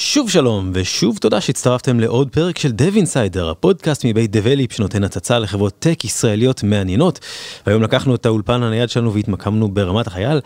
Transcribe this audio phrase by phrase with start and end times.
[0.00, 5.38] שוב שלום ושוב תודה שהצטרפתם לעוד פרק של Dev Insider, הפודקאסט מבית דבליפ שנותן הצצה
[5.38, 7.20] לחברות tech ישראליות מעניינות.
[7.66, 10.40] והיום לקחנו את האולפן הנייד שלנו והתמקמנו ברמת החייל,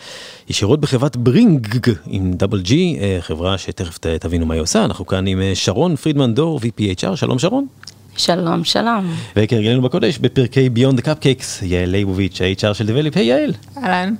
[0.48, 1.68] ישירות בחברת Bringg
[2.06, 4.84] עם double G, אה, חברה שתכף תבינו מה היא עושה.
[4.84, 7.66] אנחנו כאן עם אה, שרון פרידמן דור, VP HR, שלום שרון.
[8.16, 9.14] שלום, שלום.
[9.36, 13.52] וכהרגלנו בקודש, בפרקי Beyond Cupcakes, יעל ליבוביץ', ה-HR של דבליפ, היי יעל.
[13.77, 14.14] אהלן.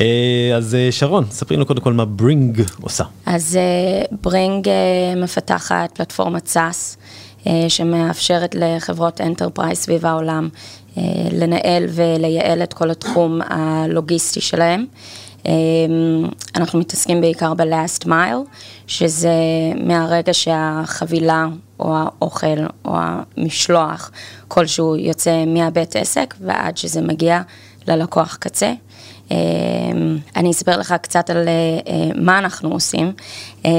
[0.00, 3.04] אה, אז אה, שרון, ספרי לנו קודם כל מה Bringg עושה.
[3.26, 3.58] אז
[4.22, 4.74] Bringg אה,
[5.16, 6.96] מפתחת פלטפורמת SaaS,
[7.68, 10.48] שמאפשרת לחברות enterprise סביב העולם
[11.32, 14.86] לנהל ולייעל את כל התחום הלוגיסטי שלהם.
[16.56, 18.48] אנחנו מתעסקים בעיקר ב-last mile,
[18.86, 19.32] שזה
[19.84, 21.46] מהרגע שהחבילה
[21.80, 24.10] או האוכל או המשלוח
[24.48, 27.42] כלשהו יוצא מהבית עסק ועד שזה מגיע
[27.88, 28.72] ללקוח קצה.
[29.30, 33.12] אמ, אני אספר לך קצת על אה, מה אנחנו עושים.
[33.64, 33.70] אמ,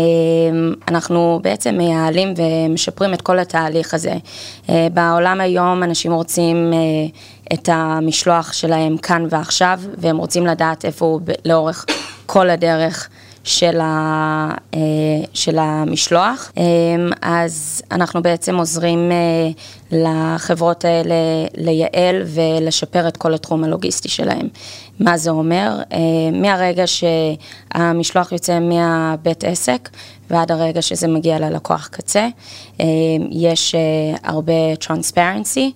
[0.87, 4.13] אנחנו בעצם מייעלים ומשפרים את כל התהליך הזה.
[4.69, 6.79] אה, בעולם היום אנשים רוצים אה,
[7.53, 11.85] את המשלוח שלהם כאן ועכשיו, והם רוצים לדעת איפה הוא לאורך
[12.25, 13.09] כל הדרך.
[13.45, 14.79] של, ה, אה,
[15.33, 16.51] של המשלוח.
[16.57, 16.63] אה,
[17.21, 19.49] אז אנחנו בעצם עוזרים אה,
[19.91, 21.15] לחברות האלה
[21.57, 24.47] לייעל ולשפר את כל התחום הלוגיסטי שלהם.
[24.99, 25.79] מה זה אומר?
[26.33, 29.89] מהרגע שהמשלוח יוצא מהבית עסק
[30.29, 32.27] ועד הרגע שזה מגיע ללקוח קצה,
[33.31, 33.75] יש
[34.23, 35.71] הרבה transparency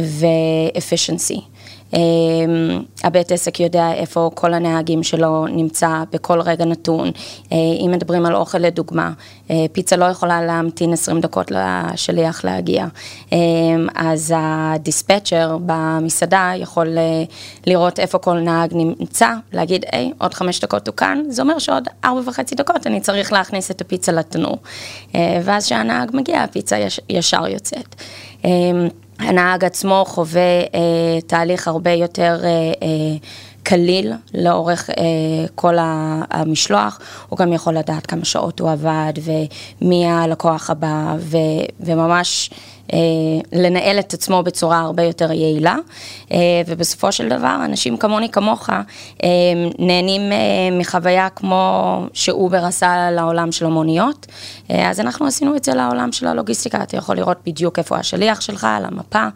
[0.00, 1.40] ו-efficiency.
[1.92, 7.10] אמ, הבית עסק יודע איפה כל הנהגים שלו נמצא בכל רגע נתון.
[7.52, 9.12] אה, אם מדברים על אוכל לדוגמה,
[9.50, 12.86] אה, פיצה לא יכולה להמתין 20 דקות לשליח להגיע.
[13.32, 13.38] אמ,
[13.94, 17.24] אז הדיספצ'ר במסעדה יכול אה,
[17.66, 21.88] לראות איפה כל נהג נמצא, להגיד, היי, עוד חמש דקות הוא כאן, זה אומר שעוד
[22.04, 24.58] ארבע וחצי דקות אני צריך להכניס את הפיצה לתנור.
[25.14, 26.76] ואז כשהנהג מגיע, הפיצה
[27.08, 27.94] ישר יוצאת.
[29.20, 32.48] הנהג עצמו חווה אה, תהליך הרבה יותר אה,
[32.82, 33.16] אה,
[33.62, 34.94] קליל לאורך אה,
[35.54, 35.74] כל
[36.30, 41.36] המשלוח, הוא גם יכול לדעת כמה שעות הוא עבד ומי הלקוח הבא ו,
[41.80, 42.56] וממש אה,
[43.52, 45.76] לנהל את עצמו בצורה הרבה יותר יעילה,
[46.32, 49.28] אה, ובסופו של דבר אנשים כמוני כמוך אה,
[49.78, 50.22] נהנים
[50.78, 54.26] מחוויה כמו שאובר עשה לעולם של המוניות,
[54.68, 58.66] אז אנחנו עשינו את זה לעולם של הלוגיסטיקה, אתה יכול לראות בדיוק איפה השליח שלך
[58.70, 59.26] על המפה,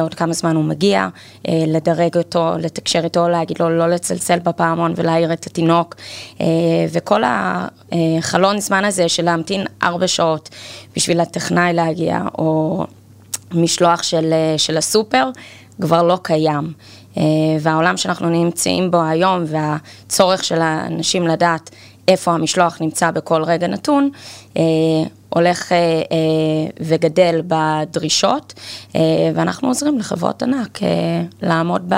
[0.00, 1.08] עוד כמה זמן הוא מגיע,
[1.48, 5.94] לדרג אותו, לתקשר איתו, להגיד לו לא לצלצל בפעמון ולהעיר את התינוק,
[6.92, 7.22] וכל
[7.92, 10.48] החלון זמן הזה של להמתין ארבע שעות
[10.96, 12.84] בשביל הטכנאי להגיע, או
[13.54, 15.30] משלוח של, אה, של הסופר
[15.80, 16.72] כבר לא קיים.
[17.16, 17.22] אה,
[17.60, 21.70] והעולם שאנחנו נמצאים בו היום והצורך של האנשים לדעת
[22.08, 24.10] איפה המשלוח נמצא בכל רגע נתון,
[25.28, 26.02] הולך אה, אה,
[26.80, 28.54] וגדל בדרישות,
[28.96, 29.00] אה,
[29.34, 30.88] ואנחנו עוזרים לחברות ענק אה,
[31.42, 31.92] לעמוד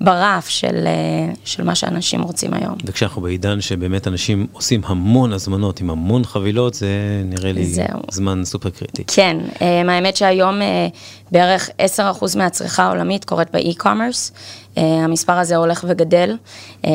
[0.00, 2.74] ברף של, אה, של מה שאנשים רוצים היום.
[2.84, 6.88] וכשאנחנו בעידן שבאמת אנשים עושים המון הזמנות עם המון חבילות, זה
[7.24, 8.00] נראה לי זהו.
[8.10, 9.04] זמן סופר קריטי.
[9.06, 10.88] כן, אה, האמת שהיום אה,
[11.32, 14.32] בערך 10% מהצריכה העולמית קורית באי-קומרס.
[14.74, 16.36] Uh, המספר הזה הולך וגדל.
[16.82, 16.86] Uh,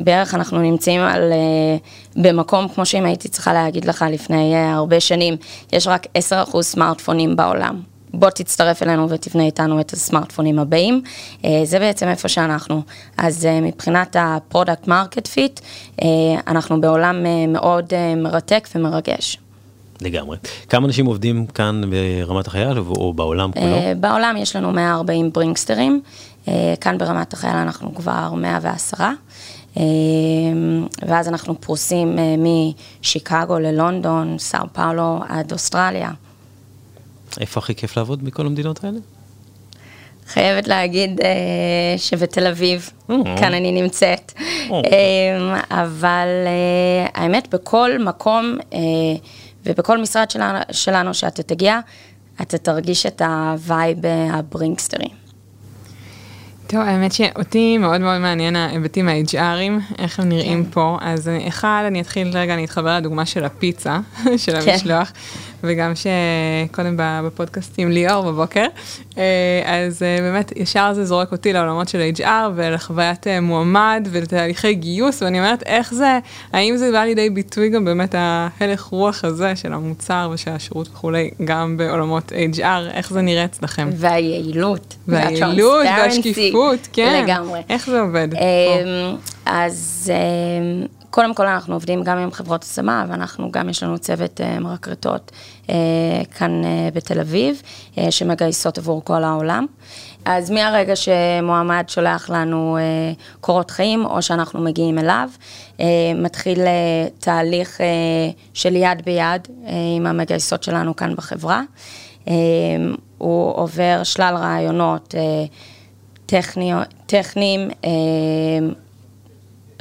[0.00, 5.00] בערך אנחנו נמצאים על, uh, במקום, כמו שאם הייתי צריכה להגיד לך לפני uh, הרבה
[5.00, 5.36] שנים,
[5.72, 6.06] יש רק
[6.52, 7.80] 10% סמארטפונים בעולם.
[8.14, 11.02] בוא תצטרף אלינו ותבנה איתנו את הסמארטפונים הבאים.
[11.42, 12.82] אה, זה בעצם איפה שאנחנו.
[13.16, 15.60] אז אה, מבחינת ה product market fit,
[16.46, 17.16] אנחנו בעולם
[17.48, 19.38] מאוד מרתק ומרגש.
[20.00, 20.36] לגמרי.
[20.68, 23.76] כמה אנשים עובדים כאן ברמת החייל או בעולם כולו?
[24.00, 26.00] בעולם יש לנו 140 Bringgster ים.
[26.48, 29.12] אה, כאן ברמת החייל אנחנו כבר 110, אה,
[31.02, 32.34] ואז אנחנו פרוסים אה,
[33.00, 36.10] משיקגו ללונדון, סאו פאולו עד אוסטרליה.
[37.40, 38.98] איפה הכי כיף לעבוד מכל המדינות האלה?
[40.26, 41.20] חייבת להגיד
[41.96, 44.32] שבתל אביב, כאן אני נמצאת,
[45.70, 46.28] אבל
[47.14, 48.56] האמת בכל מקום
[49.66, 50.26] ובכל משרד
[50.70, 51.80] שלנו שאתה תגיע,
[52.42, 53.98] אתה תרגיש את ה vibe
[54.32, 55.23] ה Bringgster י.
[56.66, 60.70] טוב, האמת שאותי מאוד מאוד מעניין ההיבטים ה-HRים, איך הם נראים כן.
[60.70, 60.98] פה.
[61.00, 63.98] אז אחד, אני אתחיל רגע, אני אתחבר לדוגמה של הפיצה,
[64.36, 64.70] של כן.
[64.70, 65.12] המשלוח,
[65.66, 68.66] וגם שקודם בפודקאסט עם ליאור בבוקר,
[69.18, 69.22] אה,
[69.64, 75.22] אז אה, באמת ישר זה זורק אותי לעולמות של HR ולחוויית אה, מועמד ולתהליכי גיוס,
[75.22, 76.18] ואני אומרת איך זה,
[76.52, 81.30] האם זה בא לידי ביטוי גם באמת ההלך רוח הזה של המוצר ושל השירות וכולי,
[81.44, 83.90] גם בעולמות HR, איך זה נראה אצלכם?
[83.92, 84.96] והיעילות.
[85.08, 87.22] והיעילות והשקיפות, כן.
[87.24, 87.60] לגמרי.
[87.68, 88.28] איך זה עובד?
[89.46, 90.12] אז
[91.14, 95.32] קודם כל אנחנו עובדים גם עם חברות השמה, ואנחנו גם, יש לנו צוות מרקרטות
[96.34, 96.62] כאן
[96.94, 97.62] בתל אביב,
[98.10, 99.66] שמגייסות עבור כל העולם.
[100.24, 102.82] אז מהרגע שמועמד שולח לנו אה,
[103.40, 105.28] קורות חיים, או שאנחנו מגיעים אליו,
[105.80, 107.86] אה, מתחיל אה, תהליך אה,
[108.54, 111.62] של יד ביד אה, עם המגייסות שלנו כאן בחברה.
[112.28, 112.34] אה,
[113.18, 115.44] הוא עובר שלל רעיונות אה,
[116.26, 116.72] טכני,
[117.06, 117.90] טכניים, אה,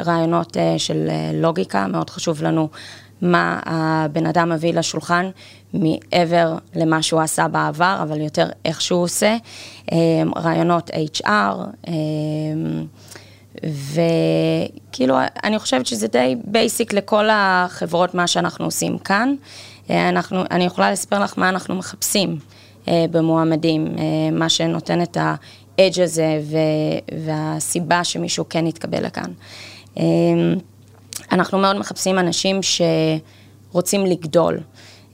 [0.01, 2.69] רעיונות אה, של אה, לוגיקה, מאוד חשוב לנו
[3.21, 5.29] מה הבן אדם מביא לשולחן
[5.73, 9.37] מעבר למה שהוא עשה בעבר, אבל יותר איך שהוא עושה,
[9.91, 9.97] אמ,
[10.37, 11.87] רעיונות HR,
[13.63, 19.35] וכאילו, אני חושבת שזה די בייסיק לכל החברות, מה שאנחנו עושים כאן.
[19.89, 22.37] אה, אנחנו, אני יכולה לספר לך מה אנחנו מחפשים
[22.87, 26.41] אה, במועמדים, אה, מה שנותן את האדג' הזה
[27.25, 29.31] והסיבה שמישהו כן יתקבל לכאן.
[29.97, 30.55] אמ,
[31.31, 32.59] אנחנו מאוד מחפשים אנשים
[33.71, 34.59] שרוצים לגדול.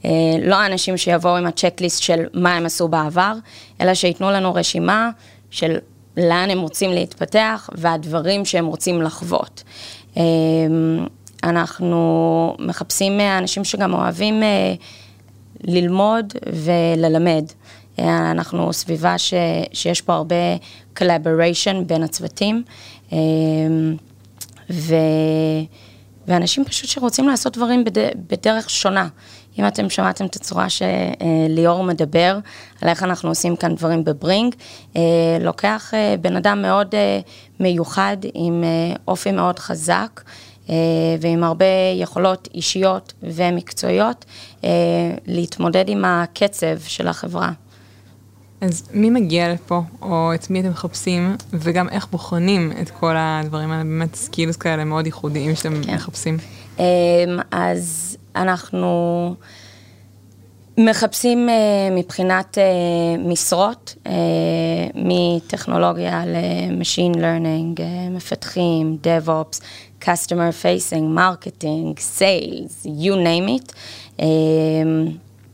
[0.04, 0.10] אה,
[0.42, 3.34] לא האנשים שיבואו עם הצ'קליסט של מה הם עשו בעבר,
[3.80, 5.10] אלא שייתנו לנו רשימה
[5.50, 5.76] של
[6.16, 9.62] לאן הם רוצים להתפתח והדברים שהם רוצים לחוות.
[10.16, 10.22] אה,
[11.44, 14.74] אנחנו מחפשים אנשים שגם אוהבים אה,
[15.64, 17.44] ללמוד וללמד.
[17.98, 19.34] אנחנו סביבה ש,
[19.72, 20.34] שיש פה הרבה
[20.96, 22.62] collaboration בין הצוותים,
[24.70, 24.94] ו,
[26.26, 29.08] ואנשים פשוט שרוצים לעשות דברים בד, בדרך שונה.
[29.58, 32.38] אם אתם שמעתם את הצורה שליאור מדבר,
[32.82, 34.54] על איך אנחנו עושים כאן דברים בברינג,
[34.96, 35.02] אה,
[35.40, 37.20] לוקח אה, בן אדם מאוד אה,
[37.60, 38.64] מיוחד, עם
[39.08, 40.20] אופי מאוד חזק.
[41.20, 41.64] ועם הרבה
[41.94, 44.24] יכולות אישיות ומקצועיות
[45.26, 47.50] להתמודד עם הקצב של החברה.
[48.60, 53.70] אז מי מגיע לפה, או את מי אתם מחפשים, וגם איך בוחנים את כל הדברים
[53.70, 55.94] האלה, באמת סקילוס כאלה מאוד ייחודיים שאתם כן.
[55.94, 56.36] מחפשים?
[57.50, 59.34] אז אנחנו
[60.78, 61.52] מחפשים uh,
[61.98, 64.10] מבחינת uh, משרות, uh,
[64.94, 69.60] מטכנולוגיה ל-machine learning, uh, מפתחים, DevOps,
[70.04, 73.72] customer facing, marketing, sales, you name it.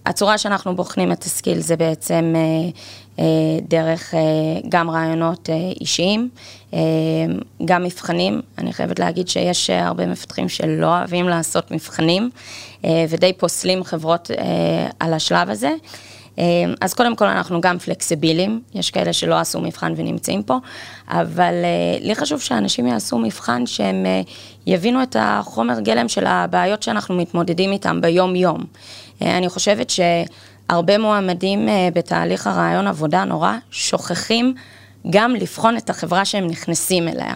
[0.07, 3.21] הצורה שאנחנו בוחנים את הסקיל זה בעצם uh, uh,
[3.69, 4.17] דרך uh,
[4.69, 6.29] גם רעיונות uh, אישיים,
[6.71, 6.77] uh,
[7.65, 8.41] גם מבחנים.
[8.59, 12.31] אני חייבת להגיד שיש uh, הרבה מפתחים שלא אוהבים לעשות מבחנים,
[12.83, 14.35] uh, ודי פוסלים חברות uh,
[15.01, 15.73] על השלב הזה.
[16.81, 20.57] אז קודם כל אנחנו גם פלקסיביליים, יש כאלה שלא עשו מבחן ונמצאים פה,
[21.09, 21.55] אבל
[22.01, 24.07] לי חשוב שאנשים יעשו מבחן שהם
[24.67, 28.65] יבינו את החומר גלם של הבעיות שאנחנו מתמודדים איתם ביום-יום.
[29.23, 34.55] אה, אני חושבת שהרבה מועמדים אה, בתהליך הרעיון עבודה נורא שוכחים
[35.11, 37.35] גם לבחון את החברה שהם נכנסים אליה,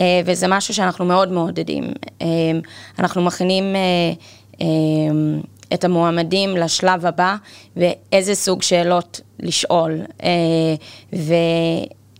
[0.00, 1.84] אה, וזה משהו שאנחנו מאוד מעודדים.
[2.98, 3.76] אנחנו מכינים
[5.74, 7.36] את המועמדים לשלב הבא,
[7.76, 10.00] ואיזה סוג שאלות לשאול,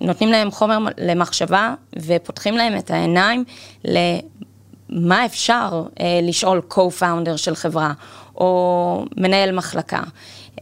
[0.00, 3.44] ונותנים להם חומר למחשבה, ופותחים להם את העיניים
[3.85, 5.82] למה אפשר
[6.23, 7.93] לשאול co-founder של חברה,
[8.37, 10.03] או מנהל מחלקה.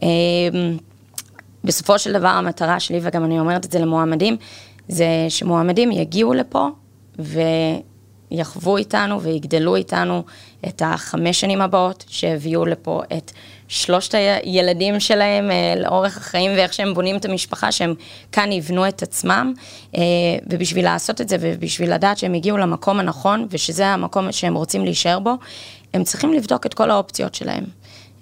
[0.01, 0.07] אמ,
[1.63, 4.37] בסופו של דבר המטרה שלי, וגם אני אומרת את זה למועמדים,
[4.87, 6.67] זה שמועמדים יגיעו לפה
[8.31, 10.23] ויחוו איתנו ויגדלו איתנו
[10.67, 13.31] את החמש שנים הבאות, שהביאו לפה את
[13.67, 17.93] שלושת הילדים שלהם אה, לאורך החיים ואיך שהם בונים את המשפחה, שהם
[18.31, 19.53] כאן יבנו את עצמם,
[19.95, 20.01] אה,
[20.49, 25.19] ובשביל לעשות את זה ובשביל לדעת שהם הגיעו למקום הנכון ושזה המקום שהם רוצים להישאר
[25.19, 25.33] בו,
[25.95, 27.63] הם צריכים לבדוק את כל האופציות שלהם.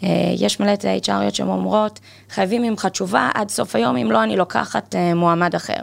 [0.03, 1.99] אה, יש מלא את ה-HRיות שהן אומרות,
[2.29, 5.79] חייבים ממך תשובה עד סוף היום, אם לא, אני לוקחת אה, מועמד אחר.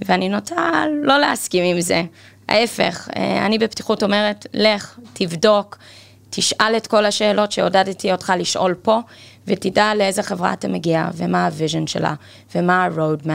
[0.00, 2.02] ואני נוטה לא להסכים עם זה.
[2.48, 5.78] ההפך, אה, אני בפתיחות אומרת, לך, תבדוק,
[6.30, 8.98] תשאל את כל השאלות שעודדתי אותך לשאול פה,
[9.46, 12.14] ותדע לאיזה חברה אתה מגיע, ומה ה vision שלה,
[12.54, 13.28] ומה ה-roadmap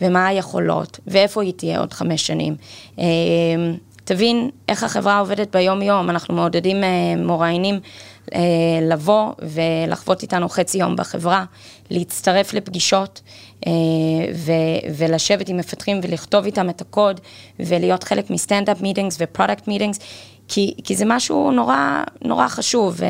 [0.00, 2.56] ומה היכולות, ואיפה היא תהיה עוד חמש שנים.
[4.06, 7.80] תבין איך החברה עובדת ביום-יום, אנחנו מעודדים אה, מרואיינים
[8.34, 8.40] אה,
[8.82, 11.44] לבוא ולחוות איתנו חצי יום בחברה,
[11.90, 13.20] להצטרף לפגישות
[13.66, 13.72] אה,
[14.96, 17.20] ולשבת עם מפתחים ולכתוב איתם את הקוד
[17.60, 19.98] ולהיות חלק מ standup meetings ו product meetings,
[20.48, 23.00] כי, זה משהו נורא, נורא חשוב.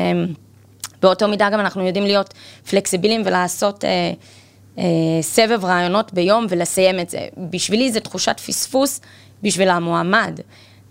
[1.01, 2.33] באותו מידה גם אנחנו יודעים להיות
[2.69, 3.83] פלקסיביליים ולעשות
[5.21, 7.19] סבב ראיונות ביום ולסיים את זה.
[7.49, 9.01] בשבילי זה תחושת פספוס
[9.43, 10.39] בשביל המועמד.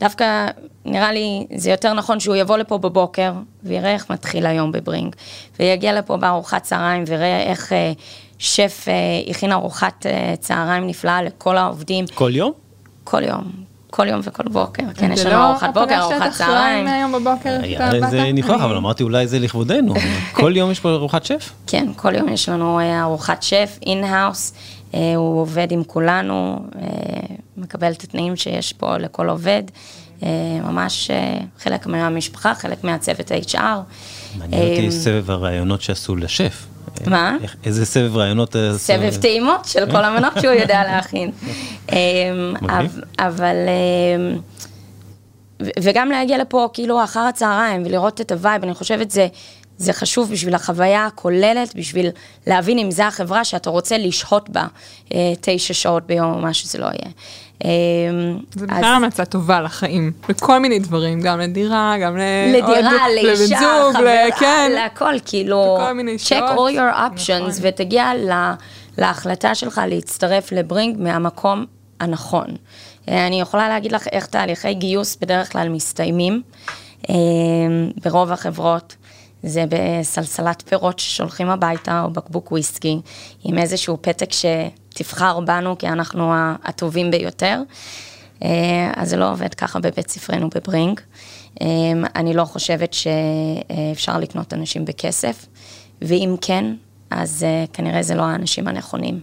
[0.01, 0.47] דווקא
[0.85, 3.33] נראה לי זה יותר נכון שהוא יבוא לפה בבוקר
[3.65, 5.17] ויראה איך מתחיל היום ב Bringg,
[5.61, 7.93] ויגיע לפה בארוחת צהריים ויראה איך אה,
[8.39, 8.95] שף אה,
[9.31, 12.05] הכין ארוחת אה, צהריים נפלאה לכל העובדים.
[12.15, 12.53] כל יום?
[13.05, 13.67] כל יום.
[13.91, 16.87] כל יום וכל בוקר, כן, יש לנו ארוחת בוקר, ארוחת צהריים.
[16.87, 17.59] זה לא מהיום בבוקר,
[18.11, 19.95] זה ניחוח, אבל אמרתי אולי זה לכבודנו.
[20.33, 21.53] כל יום יש פה ארוחת שף?
[21.67, 24.53] כן, כל יום יש לנו ארוחת שף, in-house.
[24.93, 26.67] הוא עובד עם כולנו,
[27.57, 29.63] מקבל את התנאים שיש פה לכל עובד.
[30.63, 31.11] ממש
[31.59, 33.59] חלק מהמשפחה, חלק מהצוות ה-HR.
[34.39, 36.67] מעניין אותי סבב הרעיונות שעשו לשף.
[37.07, 37.37] מה?
[37.65, 38.57] איזה סבב רעיונות?
[38.77, 41.31] סבב טעימות של כל המנות שהוא יודע להכין.
[43.29, 43.57] אבל...
[45.83, 49.27] וגם להגיע לפה כאילו אחר הצהריים ולראות את ה vibe, אני חושבת זה...
[49.79, 52.09] זה חשוב בשביל החוויה הכוללת, בשביל
[52.47, 54.67] להבין אם זה החברה שאתה רוצה לשהות בה
[55.41, 57.13] תשע שעות ביום או מה שזה לא יהיה.
[58.55, 62.17] זה בכלל המלצה טובה לחיים, לכל מיני דברים, גם לדירה, גם
[62.53, 64.73] לדירה, לאישה, חברה, כן.
[64.75, 65.79] להכל, כאילו,
[66.29, 68.13] check all your options ותגיע
[68.99, 71.65] להחלטה שלך להצטרף לברינג מהמקום
[72.01, 72.47] הנכון.
[73.09, 76.43] אני יכולה להגיד לך איך תהליכי גיוס בדרך כלל מסתיימים
[78.05, 78.97] ברוב החברות.
[79.47, 82.99] זה בסלסלת פירות ששולחים הביתה, או בקבוק וויסקי,
[83.45, 86.33] עם איזשהו פתק שתבחר בנו, כי אנחנו
[86.65, 87.63] הטובים ביותר.
[88.95, 91.01] אז זה לא עובד ככה בבית ספרנו בברינג.
[92.17, 95.47] אני לא חושבת שאפשר לקנות אנשים בכסף,
[96.03, 96.75] ואם כן,
[97.11, 99.21] אז כנראה זה לא האנשים הנכונים,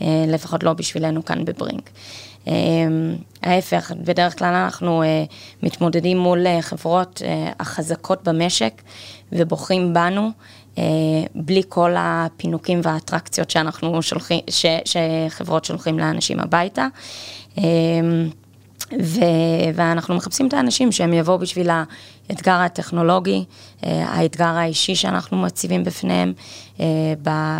[0.00, 1.82] לפחות לא בשבילנו כאן בברינג.
[3.42, 5.02] ההפך, בדרך כלל אנחנו
[5.62, 7.22] מתמודדים מול חברות
[7.60, 8.82] החזקות במשק,
[9.32, 10.30] ובוחרים בנו,
[11.34, 16.86] בלי כל הפינוקים והאטרקציות שאנחנו שולחים, ש, שחברות שולחים לאנשים הביתה.
[19.02, 19.20] ו,
[19.74, 21.70] ואנחנו מחפשים את האנשים שהם יבואו בשביל
[22.30, 23.44] האתגר הטכנולוגי,
[23.82, 26.32] האתגר האישי שאנחנו מציבים בפניהם,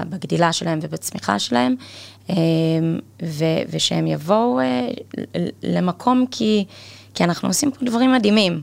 [0.09, 1.75] בגדילה שלהם ובצמיחה שלהם,
[3.23, 4.61] ו, ושהם יבואו
[5.63, 6.65] למקום כי,
[7.15, 8.63] כי אנחנו עושים פה דברים מדהימים.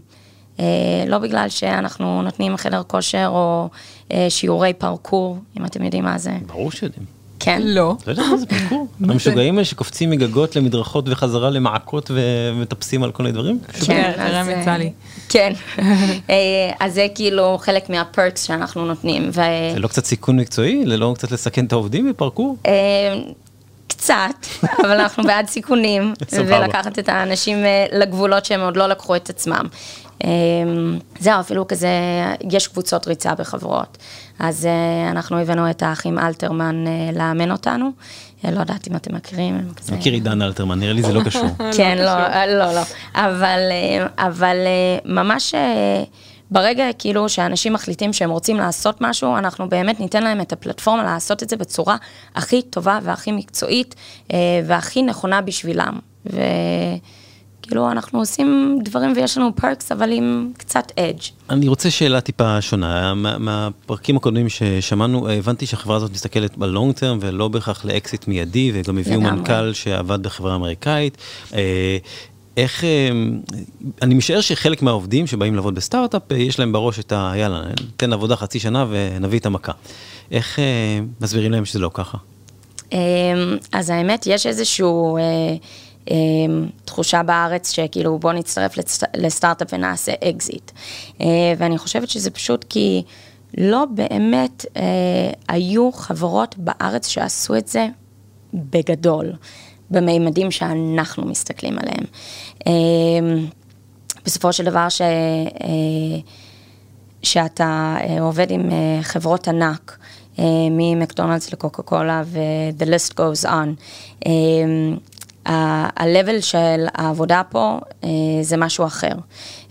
[1.07, 3.69] לא בגלל שאנחנו נותנים חדר כושר או
[4.29, 6.31] שיעורי פרקור, אם אתם יודעים מה זה.
[6.47, 7.05] ברור שיודעים.
[7.39, 7.61] כן?
[7.63, 7.95] לא.
[8.07, 8.87] לא יודע מה זה פרקור.
[9.09, 13.59] המשוגעים האלה שקופצים מגגות למדרכות וחזרה למעקות ומטפסים על כל מיני דברים?
[13.85, 14.91] כן, הרם יצא לי.
[15.29, 15.53] כן,
[16.79, 19.31] אז זה כאילו חלק מהפרקס שאנחנו נותנים.
[19.31, 19.43] זה
[19.77, 20.83] לא קצת סיכון מקצועי?
[20.87, 22.57] זה לא קצת לסכן את העובדים בפרקור?
[23.87, 24.45] קצת,
[24.81, 27.57] אבל אנחנו בעד סיכונים, ולקחת את האנשים
[27.93, 29.65] לגבולות שהם עוד לא לקחו את עצמם.
[31.19, 31.89] זהו, אפילו כזה,
[32.51, 33.97] יש קבוצות ריצה בחברות.
[34.39, 34.67] אז
[35.11, 37.91] אנחנו הבאנו את האחים אלתרמן לאמן אותנו.
[38.43, 39.69] לא יודעת אם אתם מכירים.
[39.91, 41.49] מכיר עידן אלתרמן, נראה לי זה לא קשור.
[41.77, 42.81] כן, לא, לא, לא.
[44.17, 44.55] אבל
[45.05, 45.55] ממש
[46.51, 51.43] ברגע כאילו שאנשים מחליטים שהם רוצים לעשות משהו, אנחנו באמת ניתן להם את הפלטפורמה לעשות
[51.43, 51.97] את זה בצורה
[52.35, 53.95] הכי טובה והכי מקצועית
[54.65, 55.99] והכי נכונה בשבילם.
[57.67, 61.21] כאילו, אנחנו עושים דברים ויש לנו perks, אבל עם קצת edge.
[61.49, 63.13] אני רוצה שאלה טיפה שונה.
[63.13, 68.97] מהפרקים הקודמים ששמענו, הבנתי שהחברה הזאת מסתכלת ב long term ולא בהכרח לאקזיט מיידי, וגם
[68.97, 71.17] הביאו מנכ"ל שעבד בחברה אמריקאית.
[72.57, 72.83] איך,
[74.01, 77.33] אני משער שחלק מהעובדים שבאים לעבוד בסטארט-אפ, יש להם בראש את ה...
[77.35, 79.71] יאללה, ניתן עבודה חצי שנה ונביא את המכה.
[80.31, 80.59] איך
[81.21, 82.17] מסבירים להם שזה לא ככה?
[83.71, 85.17] אז האמת, יש איזשהו...
[86.85, 88.75] תחושה בארץ שכאילו בוא נצטרף
[89.17, 90.71] לסטארט-אפ ונעשה אקזיט.
[91.57, 93.03] ואני חושבת שזה פשוט כי
[93.57, 94.65] לא באמת
[95.47, 97.87] היו חברות בארץ שעשו את זה
[98.53, 99.31] בגדול,
[99.91, 102.05] במימדים שאנחנו מסתכלים עליהם.
[104.25, 105.01] בסופו של דבר ש...
[107.23, 108.69] שאתה עובד עם
[109.01, 109.97] חברות ענק,
[110.71, 113.67] ממקדונלדס לקוקה קולה ו-the list goes on.
[115.45, 117.79] ה-level של העבודה פה
[118.41, 119.13] זה משהו אחר.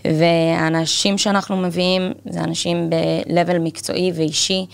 [0.05, 4.65] והאנשים שאנחנו מביאים זה אנשים ב-level מקצועי ואישי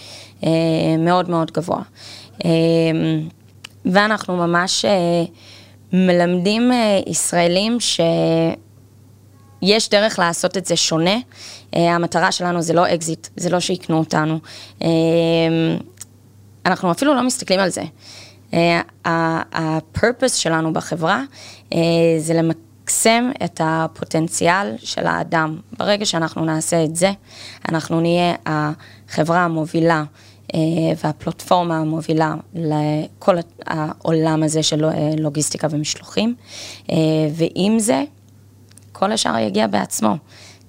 [0.99, 1.81] מאוד מאוד גבוה.
[3.85, 4.85] ואנחנו ממש
[5.93, 6.71] מלמדים
[7.07, 7.77] ישראלים
[9.61, 11.15] שיש דרך לעשות את זה שונה.
[11.73, 14.39] המטרה שלנו זה לא אקזיט, זה לא שיקנו אותנו.
[16.65, 17.83] אנחנו אפילו לא מסתכלים על זה.
[19.53, 21.23] ה purpose שלנו בחברה
[22.19, 25.59] זה למקסם את הפוטנציאל של האדם.
[25.79, 27.11] ברגע שאנחנו נעשה את זה,
[27.69, 30.03] אנחנו נהיה החברה המובילה
[31.03, 34.85] והפלטפורמה המובילה לכל העולם הזה של
[35.17, 36.35] לוגיסטיקה ומשלוחים,
[37.31, 38.03] ועם זה,
[38.91, 40.15] כל השאר יגיע בעצמו.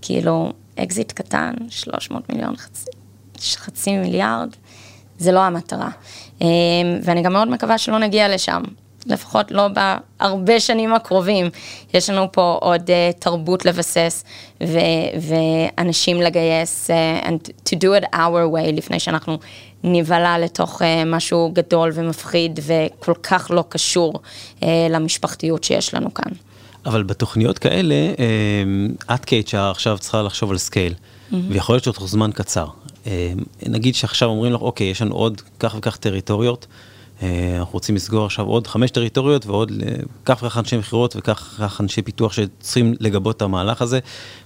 [0.02, 2.90] כאילו, אקזיט קטן, 300 מיליון, חצי,
[3.56, 4.48] חצי מיליארד,
[5.18, 5.90] זה לא המטרה.
[7.02, 8.62] ואני גם מאוד מקווה שלא נגיע לשם.
[9.06, 11.46] לפחות לא בהרבה שנים הקרובים.
[11.94, 14.24] יש לנו פה עוד uh, תרבות לבסס
[14.62, 14.78] ו-
[15.20, 19.38] ואנשים לגייס, uh, and to do it our way, לפני שאנחנו
[19.84, 24.14] נבלע לתוך uh, משהו גדול ומפחיד וכל כך לא קשור
[24.60, 26.32] uh, למשפחתיות שיש לנו כאן.
[26.86, 27.94] אבל בתוכניות כאלה,
[29.14, 31.34] את כ-HR עכשיו צריכה לחשוב על scale, mm-hmm.
[31.48, 32.66] ויכול להיות שתוך זמן קצר.
[33.66, 36.66] נגיד שעכשיו אומרים לך, אוקיי, יש לנו עוד כך וכך טריטוריות,
[37.22, 39.72] אה, אנחנו רוצים לסגור עכשיו עוד חמש טריטוריות ועוד
[40.24, 43.98] כך וכך אנשי מכירות וכך וכך אנשי פיתוח שצריכים לגבות את המהלך הזה.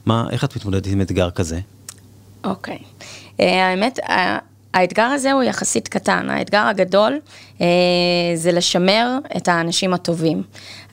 [0.06, 1.60] מה, איך את מתמודדת עם אתגר כזה?
[2.44, 2.78] אוקיי.
[2.78, 3.04] Okay.
[3.40, 3.98] אה, האמת,
[4.76, 6.30] האתגר הזה הוא יחסית קטן.
[6.30, 7.20] האתגר הגדול
[7.58, 7.62] uh,
[8.34, 10.42] זה לשמר את האנשים הטובים.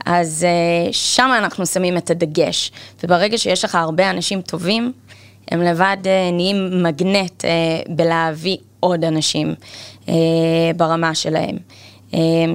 [0.06, 0.46] אז
[0.90, 2.72] uh, שם אנחנו שמים את הדגש.
[3.04, 4.92] וברגע שיש לך הרבה אנשים טובים,
[5.52, 7.48] הם לבד uh, נהיים מגנט uh,
[7.90, 9.54] בלהביא עוד אנשים
[10.06, 10.10] uh,
[10.78, 11.58] ברמה שלהם.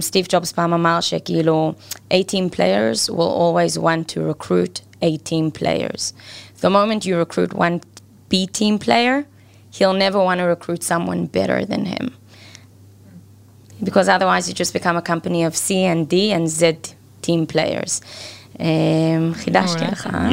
[0.01, 1.73] סטיב um, ג'ובס פעם אמר שכאילו,
[2.13, 6.13] 18 players will always want to recruit 18 players.
[6.61, 7.81] The moment you recruit one
[8.31, 9.25] B team player,
[9.79, 12.07] he'll never want to recruit someone better than him.
[13.83, 16.63] Because otherwise you just become a company of C and D and Z
[17.23, 18.01] team players.
[18.59, 20.07] Um, חידשתי לך.
[20.15, 20.31] אה?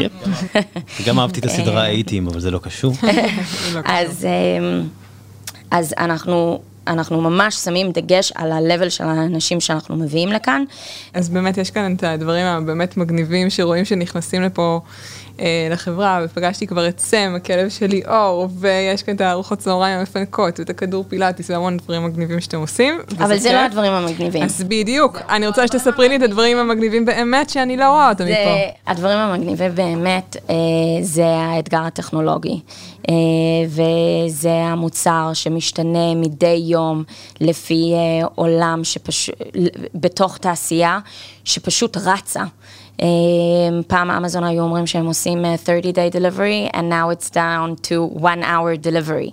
[1.07, 2.93] גם אהבתי את הסדרה האיטים, אבל זה לא קשור.
[3.85, 4.27] אז...
[5.71, 10.63] אז אנחנו, אנחנו ממש שמים דגש על ה-level של האנשים שאנחנו מביאים לכאן.
[11.13, 15.24] אז באמת יש כאן את הדברים הבאמת מגניבים שרואים שנכנסים לפה אה,
[15.71, 20.69] לחברה, ופגשתי כבר את סם, הכלב שלי אור, ויש כאן את הארוחות צהריים המפנקות, ואת
[20.69, 22.99] הכדור פילאטיס, והמון דברים מגניבים שאתם עושים.
[23.17, 24.43] אבל זה לא הדברים המגניבים.
[24.43, 28.91] אז בדיוק, אני רוצה שתספרי לי את הדברים המגניבים באמת, שאני לא רואה אותם מפה.
[28.91, 30.55] הדברים המגניבים באמת, אה,
[31.01, 32.59] זה האתגר הטכנולוגי.
[33.09, 33.15] אה,
[33.67, 37.03] וזה המוצר שמשתנה מדי יום
[37.41, 39.35] לפי אה, עולם שפשוט,
[39.95, 40.99] בתוך תעשייה
[41.43, 42.43] שפשוט רצה.
[42.99, 43.03] Um,
[43.87, 48.43] פעם אמזון היו אומרים שהם עושים 30 day delivery and now it's down to one
[48.43, 49.31] hour delivery.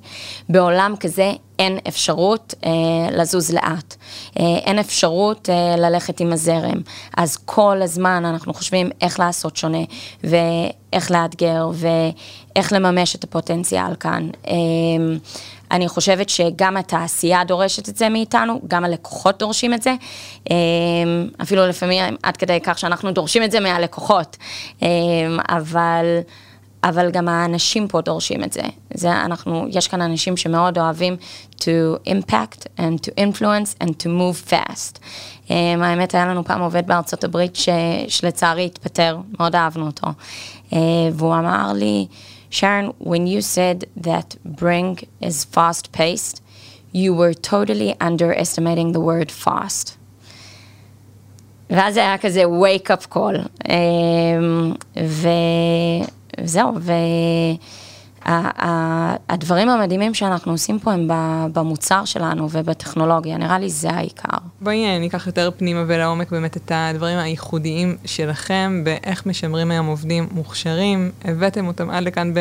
[0.49, 2.67] בעולם כזה אין אפשרות uh,
[3.13, 3.95] לזוז לאט,
[4.35, 6.81] uh, אין אפשרות uh, ללכת עם הזרם.
[7.17, 9.85] אז כל הזמן אנחנו חושבים איך לעשות שונה
[10.25, 14.29] ואיך לאתגר ואיך לממש את הפוטנציאל כאן.
[14.45, 14.49] Uh,
[15.73, 19.95] אני חושבת שגם התעשייה דורשת את זה מאיתנו, גם הלקוחות דורשים את זה,
[20.51, 20.57] אמ,
[21.43, 24.37] אפילו לפעמים עד כדי כך שאנחנו דורשים את זה מהלקוחות,
[24.83, 24.89] אמ,
[25.49, 26.07] אבל...
[26.85, 28.63] אבל גם האנשים פה דורשים את זה.
[28.95, 31.17] זה אנחנו, יש כאן אנשים שמאוד אוהבים
[31.59, 31.65] to
[32.09, 34.99] impact and to influence and to move fast.
[35.49, 37.69] Um, האמת, היה לנו פעם עובד בארצות הברית ש,
[38.09, 40.07] שלצערי התפטר, מאוד אהבנו אותו.
[41.13, 42.07] והוא אמר לי,
[42.52, 46.42] Sharon, when you said that Bring is fast paced,
[46.92, 49.98] you were totally underestimating the word fast.
[51.70, 53.48] ואז זה היה כזה wake up call.
[56.38, 56.72] וזהו,
[58.25, 61.09] הדברים המדהימים שאנחנו עושים פה הם
[61.53, 64.39] במוצר שלנו ובטכנולוגיה, נראה לי זה העיקר.
[64.61, 70.29] בואי אה, ניקח יותר פנימה ולעומק באמת את הדברים הייחודיים שלכם, באיך משמרים היום עובדים
[70.33, 72.33] מוכשרים, הבאתם אותם עד לכאן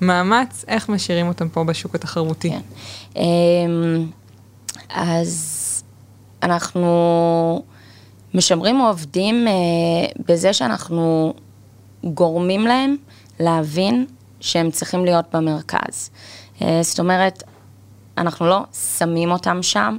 [0.00, 2.50] במאמץ, איך משאירים אותם פה בשוק התחרותי?
[2.50, 2.60] כן.
[3.16, 4.06] אמ,
[4.94, 5.82] אז
[6.42, 7.62] אנחנו
[8.34, 9.52] משמרים עובדים אה,
[10.28, 11.34] בזה שאנחנו
[12.04, 12.96] גורמים להם
[13.40, 14.06] להבין
[14.40, 16.10] שהם צריכים להיות במרכז.
[16.62, 17.42] אה, זאת אומרת,
[18.18, 18.60] אנחנו לא
[18.98, 19.98] שמים אותם שם,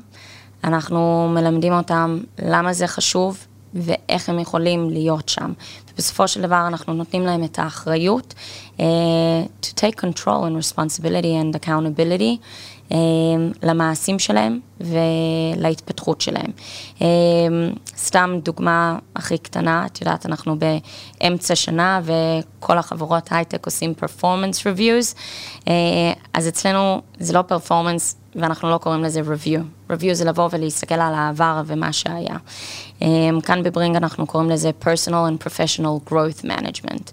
[0.63, 5.53] אנחנו מלמדים אותם למה זה חשוב ואיך הם יכולים להיות שם.
[5.93, 8.33] ובסופו של דבר אנחנו נותנים להם את האחריות
[8.77, 8.81] uh,
[9.61, 12.37] to take control and responsibility and accountability
[13.63, 14.59] למעשים שלהם
[15.57, 16.51] ולהתפתחות שלהם.
[17.01, 17.05] אמ,
[17.97, 25.15] סתם דוגמה הכי קטנה, את יודעת, אנחנו באמצע שנה וכל החברות הייטק עושים performance reviews,
[25.67, 25.73] אה,
[26.33, 29.91] אז אצלנו זה לא performance ואנחנו לא קוראים לזה review.
[29.91, 32.37] review זה לבוא ולהסתכל על העבר ומה שהיה.
[33.01, 37.11] אמ, כאן בברינג אנחנו קוראים לזה personal and professional management.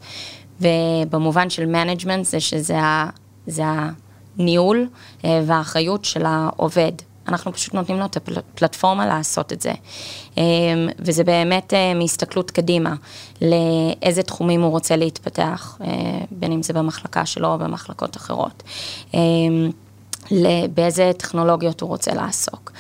[0.61, 3.09] ובמובן של management זה שזה ה...
[3.47, 3.91] זה ה
[4.39, 4.89] הניהול
[5.25, 6.93] אה, והאחריות של העובד.
[7.29, 9.73] אנחנו פשוט נותנים לו את הפלטפורמה לעשות את זה.
[10.39, 10.43] אה,
[10.99, 12.95] וזה באמת אה, מהסתכלות קדימה,
[13.43, 15.79] לאיזה תחומים הוא רוצה להתפתח,
[16.31, 18.63] בין אם זה במחלקה שלו או במחלקות אחרות.
[20.75, 22.73] באיזה טכנולוגיות הוא רוצה לעסוק,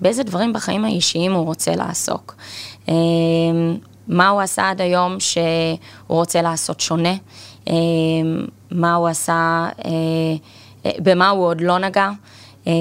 [0.00, 2.36] באיזה דברים בחיים האישיים הוא רוצה לעסוק,
[4.08, 7.14] מה הוא עשה עד היום שהוא רוצה לעשות שונה,
[8.70, 9.90] מה הוא עשה, אה,
[10.86, 12.10] אה, במה הוא עוד לא נגע,
[12.66, 12.72] אה,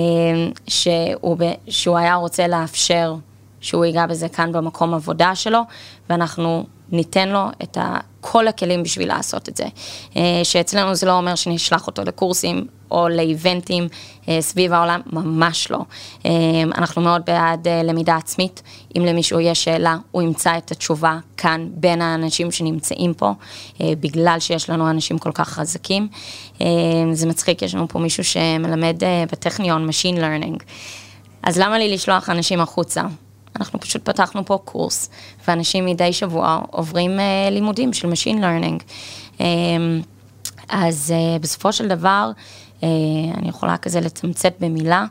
[0.68, 3.16] שהוא, שהוא היה רוצה לאפשר
[3.62, 5.60] שהוא ייגע בזה כאן במקום עבודה שלו,
[6.10, 9.66] ואנחנו ניתן לו את ה, כל הכלים בשביל לעשות את זה.
[10.18, 13.88] אה, שאצלנו זה לא אומר שנשלח אותו לקורסים או לאיבנטים
[14.30, 15.80] אה, סביב העולם, ממש לא.
[16.26, 16.32] אה,
[16.78, 18.62] אנחנו מאוד בעד למידה עצמית.
[18.98, 23.32] אם למישהו יש שאלה, הוא ימצא את התשובה כאן בין האנשים שנמצאים פה,
[23.80, 26.08] בגלל שיש לנו אנשים כל כך חזקים.
[27.14, 30.64] זה מצחיק, יש לנו פה מישהו שמלמד בטכניון Machine Learning.
[31.44, 33.04] אז למה לי לשלוח אנשים החוצה?
[33.56, 35.10] אנחנו פשוט פתחנו פה קורס,
[35.48, 38.84] ואנשים מדי שבוע עוברים uh, לימודים של Machine Learning.
[39.38, 39.42] Um,
[40.70, 42.32] אז uh, בסופו של דבר,
[42.80, 42.84] uh,
[43.38, 45.06] אני יכולה כזה לתמצת במילה,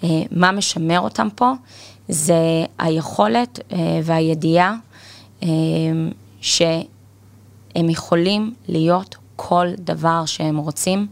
[0.00, 1.52] uh, מה משמר אותם פה,
[2.08, 4.76] זה היכולת uh, והידיעה
[5.40, 5.44] uh,
[6.40, 6.86] שהם
[7.74, 11.06] יכולים להיות כל דבר שהם רוצים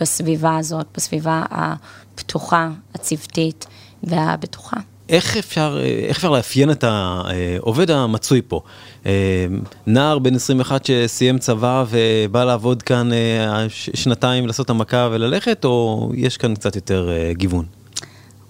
[0.00, 3.66] בסביבה הזאת, בסביבה הפתוחה, הצוותית
[4.02, 4.76] והבטוחה.
[5.08, 8.60] איך אפשר, איך אפשר לאפיין את העובד המצוי פה?
[9.86, 16.36] נער בן 21 שסיים צבא ובא לעבוד כאן אה, שנתיים לעשות המכה וללכת, או יש
[16.36, 17.64] כאן קצת יותר אה, גיוון?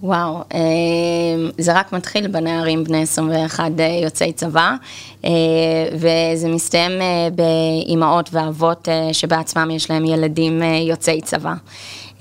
[0.03, 0.59] וואו, אה,
[1.57, 3.71] זה רק מתחיל בנערים בני 21
[4.03, 4.75] יוצאי צבא,
[5.93, 6.91] וזה מסתיים
[7.35, 11.53] באימהות ואבות שבעצמם יש להם ילדים יוצאי צבא.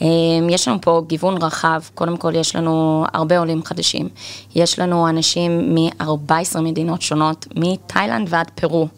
[0.01, 0.07] אמ,
[0.51, 4.09] יש לנו פה גיוון רחב, קודם כל יש לנו הרבה עולים חדשים.
[4.55, 8.89] יש לנו אנשים מ-14 מדינות שונות, מתאילנד ועד פרו.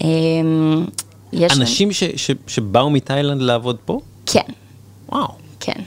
[0.00, 0.84] אמ,
[1.50, 4.00] אנשים ש, ש, שבאו מתאילנד לעבוד פה?
[4.26, 4.52] כן.
[5.08, 5.28] וואו.
[5.60, 5.82] כן.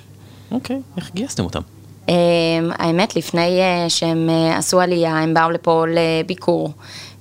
[0.51, 1.61] אוקיי, איך גייסתם אותם?
[2.07, 2.11] Um,
[2.69, 6.73] האמת, לפני uh, שהם uh, עשו עלייה, הם באו לפה לביקור,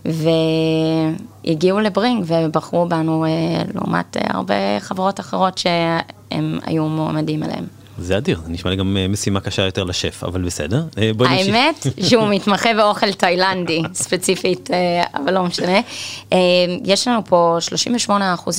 [0.04, 3.28] והגיעו לברינג ובחרו בנו uh,
[3.74, 7.64] לעומת uh, הרבה חברות אחרות שהם היו מועמדים אליהם.
[7.98, 10.84] זה אדיר, זה נשמע לי גם משימה קשה יותר לשף, אבל בסדר.
[11.20, 14.70] האמת שהוא מתמחה באוכל תאילנדי, ספציפית,
[15.14, 15.80] אבל לא משנה.
[16.84, 17.58] יש לנו פה
[18.08, 18.10] 38%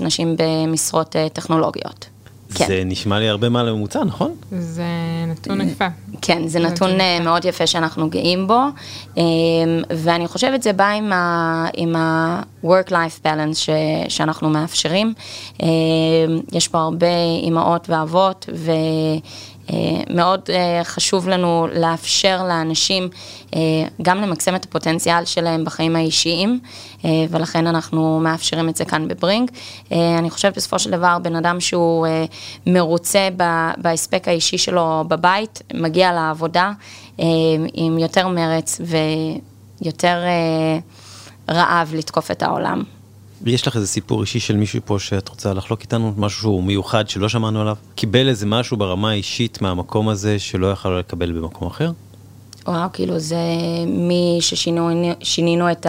[0.01, 2.11] נשים במשרות טכנולוגיות.
[2.55, 2.67] כן.
[2.67, 4.31] זה נשמע לי הרבה מעל הממוצע, נכון?
[4.59, 4.83] זה
[5.27, 5.85] נתון יפה.
[6.21, 8.59] כן, זה נתון אה, מאוד יפה שאנחנו גאים בו,
[9.17, 9.23] אמ,
[9.89, 10.89] ואני חושבת זה בא
[11.73, 13.69] עם ה-work-life ה balance ש,
[14.09, 15.13] שאנחנו מאפשרים.
[15.63, 15.67] אמ,
[16.51, 17.07] יש פה הרבה
[17.43, 18.71] אימהות ואבות, ו...
[19.71, 19.77] אה,
[20.10, 23.10] מאוד אה, חשוב לנו לאפשר לאנשים
[23.55, 23.60] אה,
[24.01, 26.60] גם למקסם את הפוטנציאל שלהם בחיים האישיים,
[27.29, 29.51] ולכן אנחנו מאפשרים את זה כאן בברינג.
[29.91, 32.07] אני חושבת בסופו של דבר, בן אדם שהוא
[32.67, 33.29] מרוצה
[33.77, 36.71] בהספק האישי שלו בבית, מגיע לעבודה
[37.73, 38.81] עם יותר מרץ
[39.81, 40.23] ויותר
[41.49, 42.84] רעב לתקוף את העולם.
[43.45, 47.10] יש לך איזה סיפור אישי של מישהו פה שאת רוצה לחלוק איתנו, משהו שהוא מיוחד
[47.10, 47.75] שלא שמענו עליו?
[47.95, 51.91] קיבל איזה משהו ברמה האישית מהמקום הזה שלא יכל לקבל במקום אחר?
[52.67, 53.38] וואו, כאילו זה
[53.88, 55.88] מי ששינינו את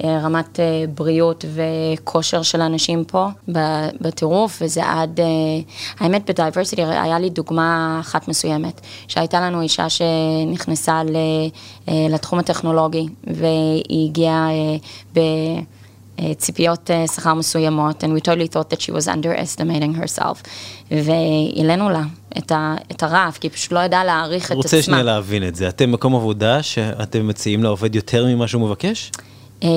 [0.00, 3.28] הרמת אה, בריאות וכושר של אנשים פה
[4.00, 5.26] בטירוף, וזה עד, אה,
[5.98, 11.02] האמת בדייברסיטי היה לי דוגמה אחת מסוימת, שהייתה לנו אישה שנכנסה
[11.88, 14.48] אה, לתחום הטכנולוגי, והיא הגיעה
[15.14, 15.20] ב...
[16.36, 20.48] ציפיות שכר מסוימות, and we totally thought that she was underestimating herself.
[20.90, 22.02] והעלינו לה
[22.38, 24.56] את, ה, את הרף, כי היא פשוט לא ידעה להעריך את עצמה.
[24.56, 25.68] רוצה שנייה להבין את זה.
[25.68, 29.10] אתם מקום עבודה שאתם מציעים לעובד יותר ממה שהוא מבקש?
[29.62, 29.68] אה,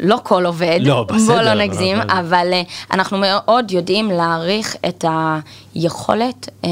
[0.00, 4.76] לא כל עובד, לא, בסדר, בוא לא נגזים, אבל, אבל אה, אנחנו מאוד יודעים להעריך
[4.88, 5.04] את
[5.74, 6.70] היכולת אה,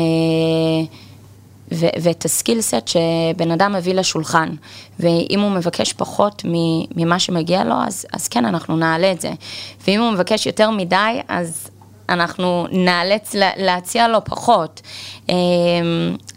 [1.72, 4.48] ו- ואת הסקיל סט שבן אדם מביא לשולחן.
[5.00, 6.42] ואם הוא מבקש פחות
[6.96, 9.32] ממה שמגיע לו, אז, אז כן, אנחנו נעלה את זה.
[9.86, 11.70] ואם הוא מבקש יותר מדי, אז
[12.08, 14.80] אנחנו נאלץ להציע לו פחות.
[15.28, 15.34] אמ,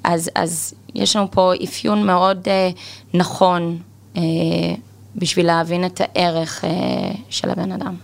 [0.03, 2.69] אז, אז יש לנו פה אפיון מאוד אה,
[3.13, 3.77] נכון
[4.17, 4.21] אה,
[5.15, 6.69] בשביל להבין את הערך אה,
[7.29, 7.95] של הבן אדם.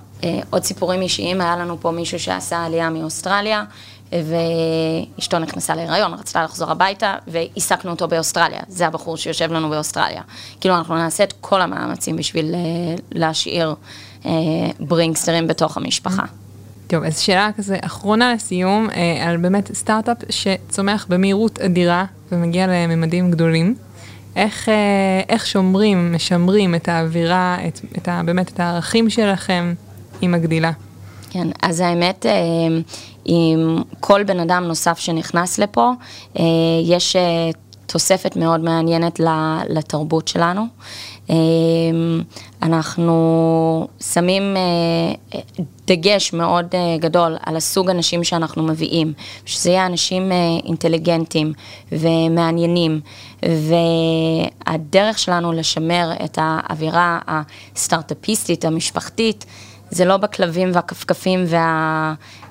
[0.50, 3.64] עוד סיפורים אישיים, היה לנו פה מישהו שעשה עלייה מאוסטרליה.
[4.12, 8.60] ואשתו נכנסה להיריון, רצתה לחזור הביתה, והעסקנו אותו באוסטרליה.
[8.68, 10.22] זה הבחור שיושב לנו באוסטרליה.
[10.62, 12.60] כאילו, אנחנו נעשה את כל המאמצים בשביל אה,
[13.12, 13.76] להשאיר
[14.26, 14.32] אה,
[14.80, 16.24] ברינגסטרים בתוך המשפחה.
[16.88, 23.32] טוב, אז שאלה כזה אחרונה לסיום, אה, על באמת סטארט-אפ שצומח במהירות אדירה ומגיע לממדים
[23.32, 23.76] גדולים.
[24.36, 24.70] איך,
[25.30, 29.74] איך שומרים, משמרים את האווירה, את, את ה, באמת את הערכים שלכם
[30.22, 30.72] עם הגדילה?
[31.30, 32.26] כן, אז האמת,
[33.28, 35.92] עם כל בן אדם נוסף שנכנס לפה,
[36.40, 36.44] אה,
[36.84, 37.50] יש אה,
[37.86, 39.20] תוספת מאוד מעניינת
[39.70, 40.66] לתרבות שלנו.
[42.62, 44.44] אנחנו שמים
[45.88, 46.66] דגש מאוד
[47.00, 49.14] גדול על הסוג אנשים שאנחנו מביאים,
[49.46, 50.32] שזה יהיה אנשים
[50.64, 51.54] אינטליגנטים
[51.92, 53.00] ומעניינים,
[54.66, 59.46] והדרך שלנו לשמר את האווירה הסטארט-אפיסטית, המשפחתית,
[59.92, 61.44] זה לא בכלבים והכפכפים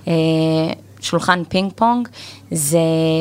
[0.06, 2.08] והשולחן פינג פונג,
[2.50, 2.78] זה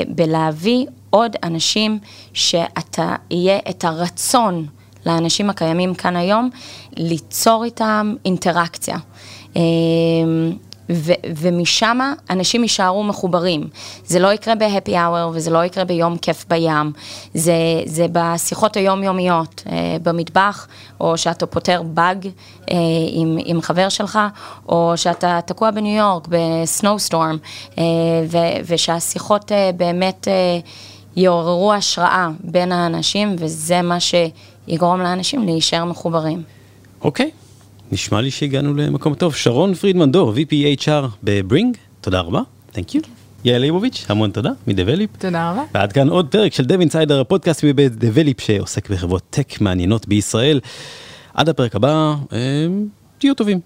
[0.08, 2.00] בלהביא עוד אנשים
[2.34, 4.66] שאתה יהיה את הרצון
[5.06, 6.50] לאנשים הקיימים כאן היום,
[6.98, 8.98] ליצור איתם אינטראקציה.
[10.90, 13.68] ו- ומשם אנשים יישארו מחוברים.
[14.06, 14.54] זה לא יקרה
[14.96, 16.92] אאואר וזה לא יקרה ביום כיף בים,
[17.34, 17.54] זה,
[17.86, 20.68] זה בשיחות היומיומיות, אה, במטבח,
[21.00, 22.28] או שאתה פותר באג
[22.72, 22.76] אה,
[23.12, 24.20] עם, עם חבר שלך,
[24.70, 27.38] או שאתה תקוע בניו יורק ב snowstorm,
[27.78, 27.84] אה,
[28.30, 30.60] ו- ושהשיחות אה, באמת אה,
[31.16, 36.44] יעוררו השראה בין האנשים, וזה מה שיגרום לאנשים להישאר מחוברים.
[37.02, 37.32] אוקיי.
[37.34, 37.45] Okay.
[37.92, 39.36] נשמע לי שהגענו למקום טוב.
[39.36, 42.42] שרון פרידמן דור, VP HR ב Bringg, תודה רבה,
[42.72, 43.02] thank you.
[43.46, 45.10] יעל ליבוביץ', המון תודה, מ Develeap.
[45.20, 45.64] תודה רבה.
[45.74, 50.60] ועד כאן עוד פרק של Dev Insider, הפודקאסט מבית Develeap שעוסק בחברות טק מעניינות בישראל.
[51.34, 52.68] עד הפרק הבא, אה,
[53.18, 53.60] תהיו טובים.